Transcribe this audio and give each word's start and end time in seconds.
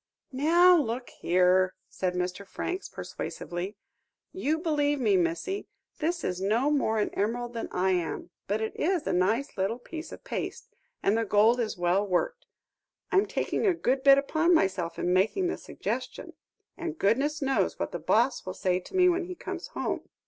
"Now 0.33 0.75
look 0.77 1.11
here," 1.11 1.75
said 1.87 2.15
Mr. 2.15 2.43
Franks 2.43 2.89
persuasively, 2.89 3.77
"you 4.33 4.57
believe 4.57 4.99
me, 4.99 5.15
missy; 5.15 5.67
this 5.99 6.23
is 6.23 6.41
no 6.41 6.71
more 6.71 6.97
an 6.97 7.09
emerald 7.13 7.53
than 7.53 7.67
I 7.71 7.91
am, 7.91 8.31
but 8.47 8.61
it 8.61 8.75
is 8.75 9.05
a 9.05 9.13
nice 9.13 9.55
little 9.59 9.77
bit 9.77 10.11
of 10.11 10.23
paste, 10.23 10.69
and 11.03 11.15
the 11.15 11.23
gold 11.23 11.59
is 11.59 11.77
well 11.77 12.03
worked. 12.03 12.47
I'm 13.11 13.27
taking 13.27 13.67
a 13.67 13.75
good 13.75 14.01
bit 14.01 14.17
upon 14.17 14.55
myself 14.55 14.97
in 14.97 15.13
making 15.13 15.49
the 15.49 15.57
suggestion, 15.59 16.33
and 16.75 16.97
goodness 16.97 17.39
knows 17.39 17.77
what 17.77 17.91
the 17.91 17.99
boss 17.99 18.43
will 18.43 18.55
say 18.55 18.79
to 18.79 18.95
me 18.95 19.07
when 19.07 19.25
he 19.25 19.35
comes 19.35 19.67
home. 19.67 20.09